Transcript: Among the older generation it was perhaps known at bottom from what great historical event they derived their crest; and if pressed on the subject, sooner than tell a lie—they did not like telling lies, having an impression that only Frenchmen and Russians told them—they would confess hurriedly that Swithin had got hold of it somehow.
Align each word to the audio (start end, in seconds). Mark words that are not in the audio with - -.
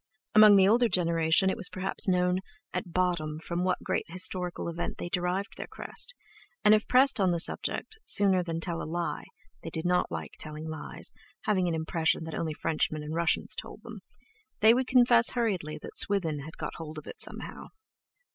Among 0.33 0.55
the 0.55 0.67
older 0.67 0.89
generation 0.89 1.51
it 1.51 1.57
was 1.57 1.69
perhaps 1.69 2.07
known 2.07 2.39
at 2.73 2.91
bottom 2.91 3.37
from 3.37 3.63
what 3.63 3.83
great 3.83 4.07
historical 4.09 4.67
event 4.67 4.97
they 4.97 5.09
derived 5.09 5.55
their 5.57 5.67
crest; 5.67 6.15
and 6.65 6.73
if 6.73 6.87
pressed 6.87 7.19
on 7.19 7.29
the 7.29 7.39
subject, 7.39 7.99
sooner 8.03 8.41
than 8.41 8.59
tell 8.59 8.81
a 8.81 8.89
lie—they 8.89 9.69
did 9.69 9.85
not 9.85 10.09
like 10.11 10.31
telling 10.39 10.65
lies, 10.67 11.13
having 11.43 11.67
an 11.67 11.75
impression 11.75 12.23
that 12.23 12.33
only 12.33 12.55
Frenchmen 12.55 13.03
and 13.03 13.13
Russians 13.13 13.55
told 13.55 13.83
them—they 13.83 14.73
would 14.73 14.87
confess 14.87 15.33
hurriedly 15.33 15.77
that 15.83 15.95
Swithin 15.95 16.39
had 16.39 16.57
got 16.57 16.73
hold 16.77 16.97
of 16.97 17.05
it 17.05 17.21
somehow. 17.21 17.67